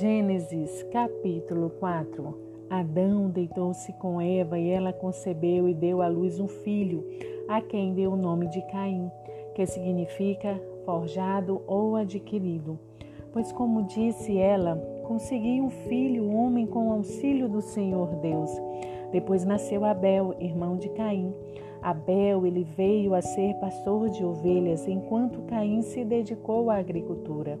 [0.00, 2.34] Gênesis capítulo 4
[2.68, 7.04] Adão deitou-se com Eva e ela concebeu e deu à luz um filho,
[7.46, 9.08] a quem deu o nome de Caim,
[9.54, 12.76] que significa forjado ou adquirido.
[13.32, 14.76] Pois, como disse ela,
[15.06, 18.50] consegui um filho, homem, com o auxílio do Senhor Deus.
[19.12, 21.32] Depois nasceu Abel, irmão de Caim.
[21.80, 27.60] Abel ele veio a ser pastor de ovelhas, enquanto Caim se dedicou à agricultura.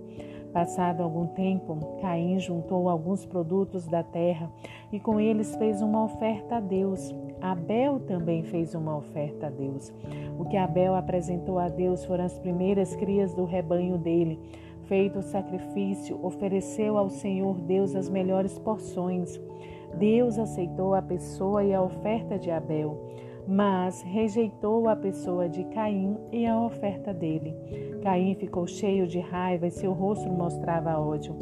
[0.54, 4.48] Passado algum tempo, Caim juntou alguns produtos da terra
[4.92, 7.12] e com eles fez uma oferta a Deus.
[7.40, 9.92] Abel também fez uma oferta a Deus.
[10.38, 14.38] O que Abel apresentou a Deus foram as primeiras crias do rebanho dele.
[14.84, 19.40] Feito o sacrifício, ofereceu ao Senhor Deus as melhores porções.
[19.98, 22.96] Deus aceitou a pessoa e a oferta de Abel
[23.46, 27.54] mas rejeitou a pessoa de Caim e a oferta dele.
[28.02, 31.36] Caim ficou cheio de raiva e seu rosto mostrava ódio.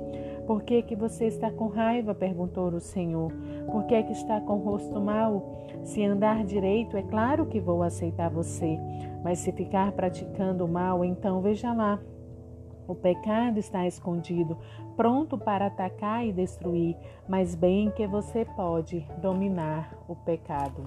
[0.46, 2.14] Por que, que você está com raiva?
[2.14, 3.32] perguntou o Senhor.
[3.70, 5.66] Por que, que está com o rosto mau?
[5.84, 8.78] Se andar direito, é claro que vou aceitar você,
[9.22, 12.00] mas se ficar praticando mal, então veja lá.
[12.86, 14.58] O pecado está escondido,
[14.96, 16.96] pronto para atacar e destruir,
[17.28, 20.84] mas bem que você pode dominar o pecado.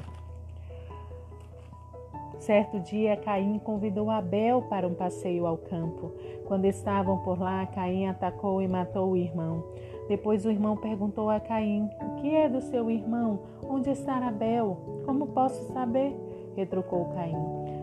[2.46, 6.12] Certo dia, Caim convidou Abel para um passeio ao campo.
[6.46, 9.64] Quando estavam por lá, Caim atacou e matou o irmão.
[10.08, 13.40] Depois o irmão perguntou a Caim: O que é do seu irmão?
[13.68, 14.78] Onde está Abel?
[15.08, 16.16] Como posso saber?
[16.56, 17.36] retrucou Caim.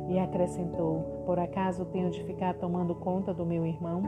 [0.09, 4.05] E acrescentou: Por acaso tenho de ficar tomando conta do meu irmão?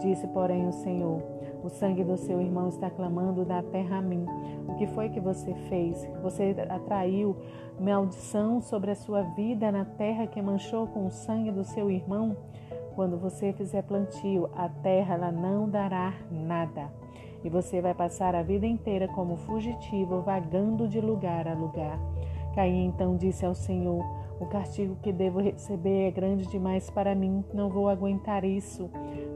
[0.00, 1.22] Disse, porém, o Senhor:
[1.62, 4.26] O sangue do seu irmão está clamando da terra a mim.
[4.68, 6.08] O que foi que você fez?
[6.22, 7.36] Você atraiu
[7.78, 12.36] maldição sobre a sua vida na terra que manchou com o sangue do seu irmão?
[12.94, 16.90] Quando você fizer plantio, a terra ela não dará nada.
[17.42, 21.98] E você vai passar a vida inteira como fugitivo, vagando de lugar a lugar.
[22.54, 24.04] Caim então disse ao Senhor:
[24.40, 28.88] O castigo que devo receber é grande demais para mim, não vou aguentar isso.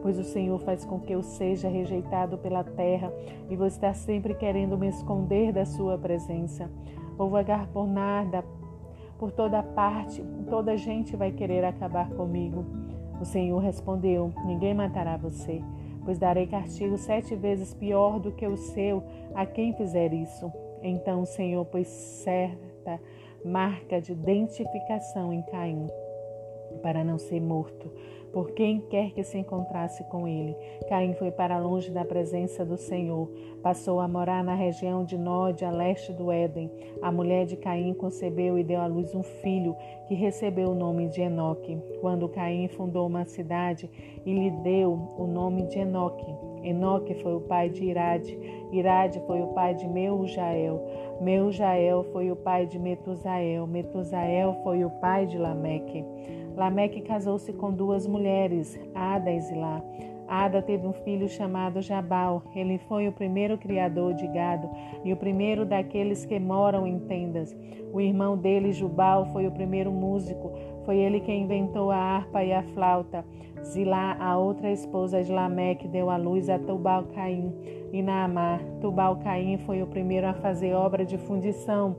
[0.02, 3.12] Pois o Senhor faz com que eu seja rejeitado pela terra
[3.50, 6.70] e vou estar sempre querendo me esconder da sua presença.
[7.16, 8.44] Vou vagar por nada,
[9.18, 12.64] por toda parte, toda gente vai querer acabar comigo.
[13.20, 15.60] O Senhor respondeu: Ninguém matará você,
[16.04, 19.02] pois darei castigo sete vezes pior do que o seu
[19.34, 20.52] a quem fizer isso.
[20.80, 21.88] Então o Senhor pôs
[23.44, 25.86] marca de identificação em Caim,
[26.82, 27.90] para não ser morto
[28.32, 30.54] por quem quer que se encontrasse com ele.
[30.88, 33.28] Caim foi para longe da presença do Senhor.
[33.62, 36.70] Passou a morar na região de Nod, a leste do Éden.
[37.02, 39.74] A mulher de Caim concebeu e deu à luz um filho,
[40.06, 41.78] que recebeu o nome de Enoque.
[42.00, 43.90] Quando Caim fundou uma cidade
[44.24, 46.47] e lhe deu o nome de Enoque.
[46.62, 48.38] Enoque foi o pai de Irade,
[48.72, 50.80] Irade foi o pai de Meujael,
[51.20, 56.04] Meujael foi o pai de Metusael, Metusael foi o pai de Lameque.
[56.56, 59.82] Lameque casou-se com duas mulheres, Ada e Zilá.
[60.28, 62.42] Ada teve um filho chamado Jabal.
[62.54, 64.68] Ele foi o primeiro criador de gado
[65.02, 67.56] e o primeiro daqueles que moram em tendas.
[67.92, 70.52] O irmão dele, Jubal, foi o primeiro músico.
[70.88, 73.22] Foi ele quem inventou a harpa e a flauta.
[73.62, 77.52] Zilá, a outra esposa de Lameque, deu à luz a Tubal-Caim
[77.92, 78.58] e Naamá.
[78.80, 81.94] Tubal-Caim foi o primeiro a fazer obra de fundição,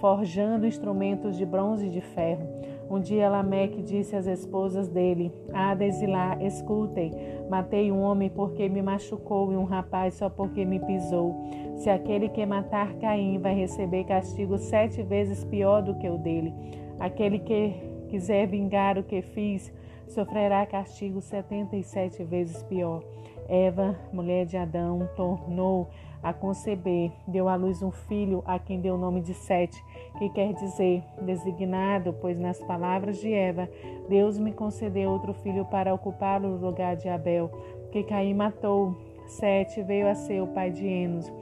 [0.00, 2.42] forjando instrumentos de bronze e de ferro.
[2.90, 7.12] Um dia Lameque disse às esposas dele: Hades e lá, escutem,
[7.48, 11.36] matei um homem porque me machucou e um rapaz só porque me pisou.
[11.76, 16.52] Se aquele que matar Caim vai receber castigo sete vezes pior do que o dele,
[16.98, 19.72] aquele que quiser vingar o que fiz,
[20.06, 23.02] sofrerá castigo setenta e sete vezes pior.
[23.48, 25.88] Eva, mulher de Adão, tornou
[26.22, 29.82] a conceber, deu à luz um filho a quem deu o nome de Sete,
[30.18, 33.68] que quer dizer designado, pois nas palavras de Eva,
[34.08, 37.50] Deus me concedeu outro filho para ocupar o lugar de Abel,
[37.90, 38.94] que Caim matou.
[39.26, 41.32] Sete veio a ser o pai de Enos.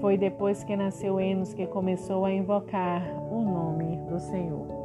[0.00, 4.83] Foi depois que nasceu Enos que começou a invocar o nome do Senhor.